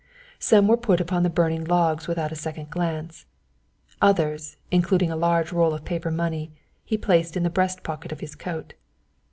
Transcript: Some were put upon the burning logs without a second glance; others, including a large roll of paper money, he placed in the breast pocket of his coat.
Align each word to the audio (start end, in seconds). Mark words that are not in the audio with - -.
Some 0.39 0.67
were 0.67 0.77
put 0.77 0.99
upon 0.99 1.21
the 1.21 1.29
burning 1.29 1.63
logs 1.63 2.07
without 2.07 2.31
a 2.31 2.35
second 2.35 2.71
glance; 2.71 3.27
others, 4.01 4.57
including 4.71 5.11
a 5.11 5.15
large 5.15 5.51
roll 5.51 5.75
of 5.75 5.85
paper 5.85 6.09
money, 6.09 6.51
he 6.83 6.97
placed 6.97 7.37
in 7.37 7.43
the 7.43 7.51
breast 7.51 7.83
pocket 7.83 8.11
of 8.11 8.19
his 8.19 8.33
coat. 8.33 8.73